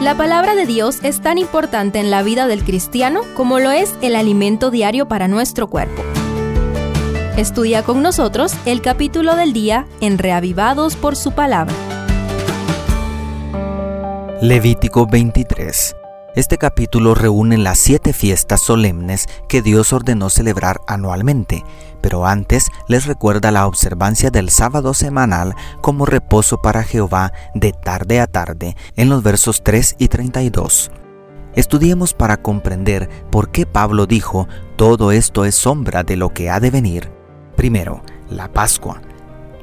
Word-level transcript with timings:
La 0.00 0.14
palabra 0.14 0.54
de 0.54 0.66
Dios 0.66 0.98
es 1.02 1.22
tan 1.22 1.38
importante 1.38 1.98
en 1.98 2.10
la 2.10 2.22
vida 2.22 2.46
del 2.46 2.64
cristiano 2.64 3.22
como 3.34 3.58
lo 3.60 3.70
es 3.70 3.94
el 4.02 4.14
alimento 4.14 4.70
diario 4.70 5.08
para 5.08 5.26
nuestro 5.26 5.68
cuerpo. 5.68 6.02
Estudia 7.38 7.82
con 7.82 8.02
nosotros 8.02 8.54
el 8.66 8.82
capítulo 8.82 9.36
del 9.36 9.54
día 9.54 9.86
en 10.02 10.18
Reavivados 10.18 10.96
por 10.96 11.16
su 11.16 11.32
palabra. 11.32 11.74
Levítico 14.42 15.06
23. 15.06 15.96
Este 16.36 16.58
capítulo 16.58 17.14
reúne 17.14 17.56
las 17.56 17.78
siete 17.78 18.12
fiestas 18.12 18.60
solemnes 18.60 19.26
que 19.48 19.62
Dios 19.62 19.94
ordenó 19.94 20.28
celebrar 20.28 20.82
anualmente, 20.86 21.64
pero 22.02 22.26
antes 22.26 22.66
les 22.88 23.06
recuerda 23.06 23.50
la 23.50 23.66
observancia 23.66 24.28
del 24.28 24.50
sábado 24.50 24.92
semanal 24.92 25.54
como 25.80 26.04
reposo 26.04 26.60
para 26.60 26.82
Jehová 26.82 27.32
de 27.54 27.72
tarde 27.72 28.20
a 28.20 28.26
tarde, 28.26 28.76
en 28.96 29.08
los 29.08 29.22
versos 29.22 29.64
3 29.64 29.96
y 29.98 30.08
32. 30.08 30.90
Estudiemos 31.54 32.12
para 32.12 32.36
comprender 32.36 33.08
por 33.30 33.50
qué 33.50 33.64
Pablo 33.64 34.04
dijo, 34.04 34.46
todo 34.76 35.12
esto 35.12 35.46
es 35.46 35.54
sombra 35.54 36.02
de 36.02 36.18
lo 36.18 36.34
que 36.34 36.50
ha 36.50 36.60
de 36.60 36.70
venir. 36.70 37.10
Primero, 37.56 38.02
la 38.28 38.52
Pascua. 38.52 39.00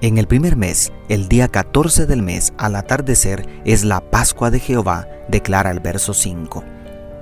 En 0.00 0.16
el 0.16 0.28
primer 0.28 0.54
mes, 0.54 0.92
el 1.08 1.28
día 1.28 1.48
14 1.48 2.06
del 2.06 2.22
mes 2.22 2.52
al 2.56 2.76
atardecer 2.76 3.48
es 3.64 3.84
la 3.84 4.00
Pascua 4.00 4.48
de 4.52 4.60
Jehová, 4.60 5.08
declara 5.28 5.72
el 5.72 5.80
verso 5.80 6.14
5. 6.14 6.62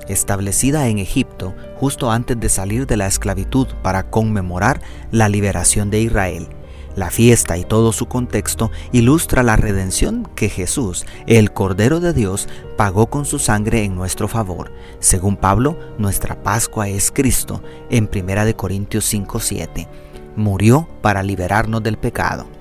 Establecida 0.09 0.87
en 0.89 0.99
Egipto 0.99 1.55
justo 1.77 2.11
antes 2.11 2.39
de 2.39 2.51
salir 2.51 2.87
de 2.87 2.99
la 2.99 3.07
esclavitud 3.07 3.67
para 3.83 4.11
conmemorar 4.11 4.83
la 5.11 5.31
liberación 5.31 5.89
de 5.89 6.03
Israel. 6.03 6.49
La 6.97 7.09
fiesta 7.09 7.57
y 7.57 7.65
todo 7.65 7.93
su 7.93 8.09
contexto 8.09 8.71
ilustra 8.93 9.43
la 9.43 9.57
redención 9.57 10.29
que 10.35 10.51
Jesús, 10.51 11.07
el 11.27 11.55
Cordero 11.55 11.99
de 12.01 12.13
Dios, 12.13 12.47
pagó 12.77 13.07
con 13.07 13.25
su 13.25 13.39
sangre 13.39 13.85
en 13.85 13.95
nuestro 13.95 14.29
favor. 14.29 14.71
Según 14.99 15.39
Pablo, 15.39 15.79
nuestra 15.97 16.43
Pascua 16.43 16.91
es 16.91 17.11
Cristo, 17.11 17.63
en 17.89 18.07
1 18.07 18.55
Corintios 18.55 19.07
5:7. 19.07 19.89
Murió 20.37 20.87
para 21.01 21.23
liberarnos 21.23 21.83
del 21.83 21.97
pecado. 21.97 22.56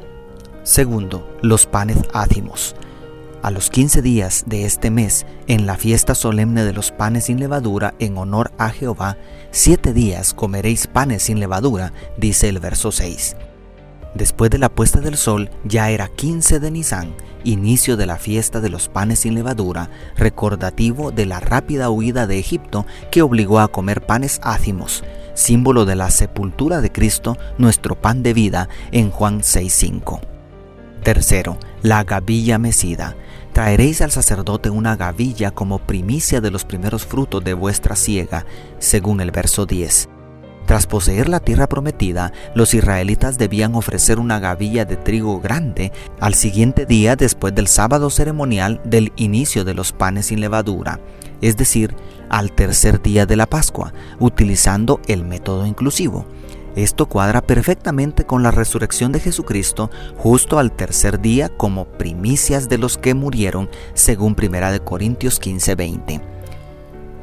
Segundo, 0.66 1.30
los 1.44 1.68
panes 1.68 2.00
ácimos. 2.12 2.76
A 3.44 3.52
los 3.52 3.70
15 3.70 4.02
días 4.02 4.46
de 4.48 4.66
este 4.66 4.90
mes, 4.90 5.28
en 5.46 5.68
la 5.68 5.78
fiesta 5.78 6.16
solemne 6.16 6.66
de 6.66 6.74
los 6.74 6.92
panes 6.92 7.26
sin 7.26 7.40
levadura 7.40 7.94
en 8.00 8.18
honor 8.18 8.52
a 8.58 8.72
Jehová, 8.72 9.16
siete 9.52 9.94
días 9.94 10.34
comeréis 10.34 10.88
panes 10.88 11.22
sin 11.22 11.40
levadura, 11.40 11.94
dice 12.18 12.50
el 12.50 12.58
verso 12.58 12.92
6. 12.92 13.36
Después 14.16 14.50
de 14.50 14.58
la 14.58 14.70
puesta 14.70 15.02
del 15.02 15.18
sol 15.18 15.52
ya 15.66 15.92
era 15.92 16.08
15 16.08 16.60
de 16.60 16.72
Nisan, 16.72 17.14
inicio 17.44 17.96
de 17.96 18.08
la 18.08 18.18
fiesta 18.18 18.60
de 18.60 18.70
los 18.70 18.90
panes 18.90 19.20
sin 19.20 19.36
levadura, 19.36 19.92
recordativo 20.18 21.12
de 21.12 21.28
la 21.28 21.40
rápida 21.40 21.92
huida 21.92 22.26
de 22.26 22.40
Egipto 22.40 22.88
que 23.12 23.22
obligó 23.22 23.60
a 23.60 23.68
comer 23.68 24.04
panes 24.04 24.40
ácimos, 24.42 25.04
símbolo 25.36 25.86
de 25.86 25.96
la 25.96 26.10
sepultura 26.10 26.82
de 26.82 26.92
Cristo, 26.92 27.38
nuestro 27.60 27.94
pan 27.94 28.24
de 28.24 28.34
vida, 28.34 28.68
en 28.92 29.12
Juan 29.12 29.42
6.5. 29.42 30.35
Tercero, 31.06 31.60
la 31.84 32.04
gavilla 32.04 32.58
mecida. 32.58 33.16
Traeréis 33.54 34.02
al 34.02 34.10
sacerdote 34.10 34.72
una 34.72 34.96
gavilla 34.96 35.52
como 35.52 35.78
primicia 35.78 36.42
de 36.42 36.50
los 36.50 36.66
primeros 36.66 37.06
frutos 37.06 37.44
de 37.44 37.54
vuestra 37.54 37.96
siega, 37.96 38.48
según 38.80 39.22
el 39.22 39.30
verso 39.30 39.68
10. 39.68 40.10
Tras 40.66 40.88
poseer 40.88 41.30
la 41.30 41.42
tierra 41.42 41.68
prometida, 41.68 42.34
los 42.56 42.74
israelitas 42.74 43.38
debían 43.38 43.76
ofrecer 43.76 44.18
una 44.18 44.40
gavilla 44.40 44.84
de 44.86 44.98
trigo 44.98 45.40
grande 45.40 45.92
al 46.20 46.34
siguiente 46.34 46.88
día 46.88 47.16
después 47.16 47.54
del 47.54 47.68
sábado 47.68 48.10
ceremonial 48.10 48.82
del 48.84 49.14
inicio 49.16 49.64
de 49.64 49.76
los 49.76 49.92
panes 49.92 50.26
sin 50.26 50.42
levadura, 50.42 51.00
es 51.40 51.56
decir, 51.56 51.96
al 52.30 52.52
tercer 52.52 53.00
día 53.00 53.28
de 53.28 53.36
la 53.36 53.46
Pascua, 53.46 53.94
utilizando 54.20 55.00
el 55.08 55.24
método 55.24 55.68
inclusivo. 55.68 56.26
Esto 56.76 57.06
cuadra 57.06 57.42
perfectamente 57.42 58.26
con 58.26 58.44
la 58.44 58.52
resurrección 58.52 59.14
de 59.14 59.22
Jesucristo 59.22 59.90
justo 60.18 60.60
al 60.60 60.74
tercer 60.74 61.22
día 61.22 61.48
como 61.50 61.86
primicias 61.86 62.68
de 62.68 62.78
los 62.78 62.98
que 62.98 63.14
murieron, 63.14 63.70
según 63.94 64.36
1 64.36 64.84
Corintios 64.84 65.40
15:20. 65.40 66.22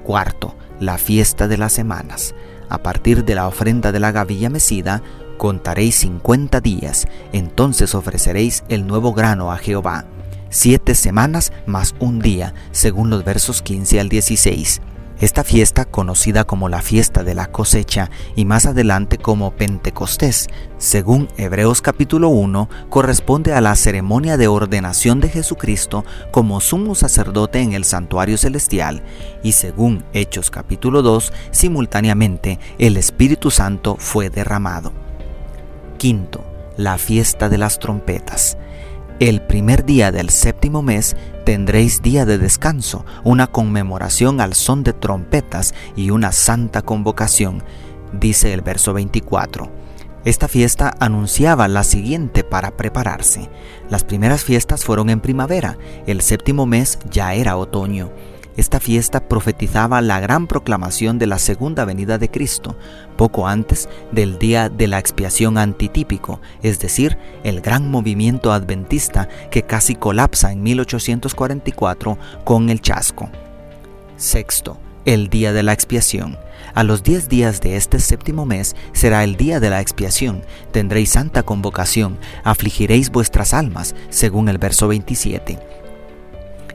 Cuarto, 0.05 0.55
la 0.81 0.97
fiesta 0.97 1.49
de 1.49 1.59
las 1.59 1.73
semanas. 1.73 2.35
A 2.71 2.79
partir 2.79 3.25
de 3.25 3.35
la 3.35 3.47
ofrenda 3.47 3.93
de 3.93 4.01
la 4.01 4.11
gavilla 4.11 4.49
mecida, 4.49 5.03
contaréis 5.37 5.97
50 5.97 6.61
días, 6.61 7.07
entonces 7.33 7.95
ofreceréis 7.95 8.65
el 8.69 8.87
nuevo 8.87 9.13
grano 9.13 9.53
a 9.53 9.59
Jehová. 9.59 10.07
Siete 10.49 10.95
semanas 10.95 11.53
más 11.67 11.95
un 11.99 12.21
día, 12.21 12.55
según 12.73 13.11
los 13.11 13.25
versos 13.25 13.61
15 13.61 14.01
al 14.01 14.09
16. 14.09 14.81
Esta 15.23 15.45
fiesta, 15.45 15.85
conocida 15.85 16.43
como 16.43 16.69
la 16.69 16.83
fiesta 16.83 17.23
de 17.23 17.37
la 17.37 17.47
cosecha 17.47 18.11
y 18.35 18.45
más 18.45 18.67
adelante 18.67 19.19
como 19.19 19.53
Pentecostés, 19.53 20.49
según 20.79 21.29
Hebreos 21.37 21.81
capítulo 21.81 22.29
1, 22.29 22.69
corresponde 22.89 23.53
a 23.53 23.61
la 23.61 23.77
ceremonia 23.77 24.37
de 24.37 24.49
ordenación 24.49 25.21
de 25.21 25.29
Jesucristo 25.29 26.05
como 26.33 26.61
sumo 26.61 26.97
sacerdote 26.97 27.61
en 27.61 27.73
el 27.73 27.85
santuario 27.85 28.37
celestial 28.37 29.05
y 29.45 29.53
según 29.53 30.05
Hechos 30.13 30.51
capítulo 30.51 31.03
2, 31.03 31.33
simultáneamente 31.53 32.59
el 32.79 32.97
Espíritu 32.97 33.53
Santo 33.53 33.95
fue 34.01 34.29
derramado. 34.29 34.93
Quinto, 35.99 36.45
la 36.77 36.99
fiesta 36.99 37.49
de 37.49 37.59
las 37.59 37.79
trompetas. 37.79 38.57
El 39.23 39.41
primer 39.41 39.85
día 39.85 40.11
del 40.11 40.31
séptimo 40.31 40.83
mes 40.83 41.15
tendréis 41.45 42.03
día 42.03 42.27
de 42.27 42.39
descanso, 42.39 43.07
una 43.23 43.47
conmemoración 43.47 44.41
al 44.41 44.53
son 44.55 44.83
de 44.83 44.93
trompetas 44.93 45.75
y 45.95 46.11
una 46.11 46.33
santa 46.33 46.83
convocación, 46.83 47.63
dice 48.13 48.53
el 48.53 48.63
verso 48.63 48.93
24. 48.95 49.71
Esta 50.25 50.49
fiesta 50.49 50.97
anunciaba 50.99 51.69
la 51.69 51.85
siguiente 51.85 52.43
para 52.43 52.77
prepararse. 52.77 53.49
Las 53.89 54.03
primeras 54.03 54.43
fiestas 54.43 54.85
fueron 54.85 55.09
en 55.09 55.21
primavera, 55.21 55.79
el 56.09 56.21
séptimo 56.21 56.67
mes 56.67 56.99
ya 57.09 57.35
era 57.35 57.57
otoño. 57.57 58.11
Esta 58.57 58.81
fiesta 58.81 59.29
profetizaba 59.29 60.03
la 60.03 60.21
gran 60.21 60.47
proclamación 60.47 61.19
de 61.19 61.27
la 61.27 61.39
segunda 61.39 61.87
venida 61.87 62.19
de 62.19 62.31
Cristo, 62.31 62.77
poco 63.17 63.49
antes 63.49 63.89
del 64.11 64.39
día 64.39 64.69
de 64.69 64.89
la 64.89 64.99
expiación 64.99 65.57
antitípico, 65.57 66.41
es 66.63 66.79
decir, 66.79 67.17
el 67.45 67.63
gran 67.63 67.91
movimiento 67.91 68.53
adventista 68.53 69.29
que 69.51 69.63
casi 69.63 69.95
colapsa 69.95 70.53
en 70.53 70.63
1844 70.63 72.19
con 72.45 72.69
el 72.69 72.83
chasco. 72.83 73.31
Sexto, 74.17 74.79
el 75.07 75.29
día 75.29 75.53
de 75.55 75.63
la 75.63 75.73
expiación. 75.73 76.39
A 76.75 76.85
los 76.85 77.03
diez 77.03 77.29
días 77.29 77.61
de 77.61 77.77
este 77.77 77.99
séptimo 78.01 78.45
mes 78.45 78.77
será 78.93 79.25
el 79.25 79.37
día 79.37 79.61
de 79.61 79.71
la 79.71 79.81
expiación. 79.81 80.43
Tendréis 80.73 81.11
santa 81.11 81.43
convocación, 81.43 82.19
afligiréis 82.45 83.11
vuestras 83.11 83.55
almas, 83.55 83.95
según 84.11 84.49
el 84.49 84.59
verso 84.59 84.89
27. 84.89 85.82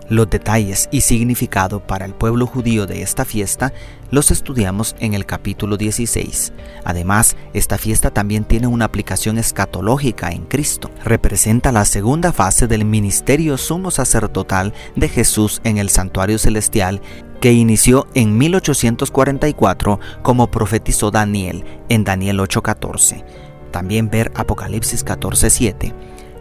Los 0.09 0.29
detalles 0.29 0.87
y 0.89 1.01
significado 1.01 1.85
para 1.85 2.05
el 2.05 2.13
pueblo 2.13 2.47
judío 2.47 2.87
de 2.87 3.01
esta 3.01 3.25
fiesta 3.25 3.73
los 4.09 4.31
estudiamos 4.31 4.95
en 4.99 5.13
el 5.13 5.25
capítulo 5.25 5.75
16. 5.75 6.53
Además, 6.85 7.35
esta 7.53 7.77
fiesta 7.77 8.11
también 8.11 8.45
tiene 8.45 8.67
una 8.67 8.85
aplicación 8.85 9.37
escatológica 9.37 10.31
en 10.31 10.45
Cristo. 10.45 10.89
Representa 11.03 11.73
la 11.73 11.83
segunda 11.83 12.31
fase 12.31 12.67
del 12.67 12.85
ministerio 12.85 13.57
sumo 13.57 13.91
sacerdotal 13.91 14.73
de 14.95 15.09
Jesús 15.09 15.59
en 15.65 15.77
el 15.77 15.89
santuario 15.89 16.37
celestial 16.37 17.01
que 17.41 17.51
inició 17.51 18.07
en 18.13 18.37
1844 18.37 19.99
como 20.21 20.49
profetizó 20.49 21.11
Daniel 21.11 21.65
en 21.89 22.05
Daniel 22.05 22.39
8:14. 22.39 23.25
También 23.71 24.09
ver 24.09 24.31
Apocalipsis 24.35 25.03
14:7 25.03 25.93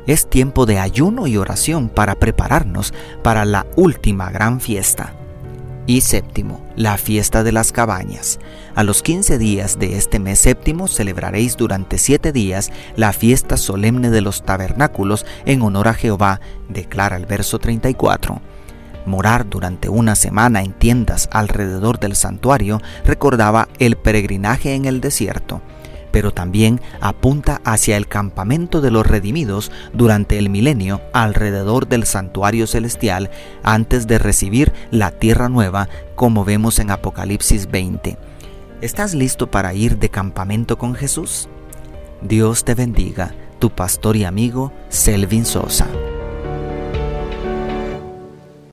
es 0.06 0.28
tiempo 0.28 0.66
de 0.66 0.78
ayuno 0.78 1.26
y 1.26 1.36
oración 1.36 1.88
para 1.88 2.14
prepararnos 2.14 2.94
para 3.22 3.44
la 3.44 3.66
última 3.76 4.30
gran 4.30 4.60
fiesta. 4.60 5.12
Y 5.88 6.00
séptimo, 6.00 6.66
la 6.74 6.98
fiesta 6.98 7.44
de 7.44 7.52
las 7.52 7.70
cabañas. 7.70 8.40
A 8.74 8.82
los 8.82 9.02
15 9.02 9.38
días 9.38 9.78
de 9.78 9.96
este 9.96 10.18
mes 10.18 10.40
séptimo 10.40 10.88
celebraréis 10.88 11.56
durante 11.56 11.98
siete 11.98 12.32
días 12.32 12.72
la 12.96 13.12
fiesta 13.12 13.56
solemne 13.56 14.10
de 14.10 14.20
los 14.20 14.42
tabernáculos 14.42 15.24
en 15.44 15.62
honor 15.62 15.86
a 15.88 15.94
Jehová, 15.94 16.40
declara 16.68 17.16
el 17.16 17.26
verso 17.26 17.60
34. 17.60 18.40
Morar 19.06 19.48
durante 19.48 19.88
una 19.88 20.16
semana 20.16 20.62
en 20.62 20.72
tiendas 20.72 21.28
alrededor 21.30 22.00
del 22.00 22.16
santuario 22.16 22.82
recordaba 23.04 23.68
el 23.78 23.96
peregrinaje 23.96 24.74
en 24.74 24.86
el 24.86 25.00
desierto 25.00 25.62
pero 26.16 26.30
también 26.30 26.80
apunta 27.02 27.60
hacia 27.62 27.98
el 27.98 28.08
campamento 28.08 28.80
de 28.80 28.90
los 28.90 29.06
redimidos 29.06 29.70
durante 29.92 30.38
el 30.38 30.48
milenio 30.48 31.02
alrededor 31.12 31.88
del 31.88 32.06
santuario 32.06 32.66
celestial 32.66 33.28
antes 33.62 34.06
de 34.06 34.16
recibir 34.16 34.72
la 34.90 35.10
tierra 35.10 35.50
nueva 35.50 35.90
como 36.14 36.42
vemos 36.42 36.78
en 36.78 36.90
Apocalipsis 36.90 37.70
20. 37.70 38.16
¿Estás 38.80 39.12
listo 39.12 39.50
para 39.50 39.74
ir 39.74 39.98
de 39.98 40.08
campamento 40.08 40.78
con 40.78 40.94
Jesús? 40.94 41.50
Dios 42.22 42.64
te 42.64 42.74
bendiga, 42.74 43.34
tu 43.58 43.68
pastor 43.68 44.16
y 44.16 44.24
amigo 44.24 44.72
Selvin 44.88 45.44
Sosa. 45.44 45.86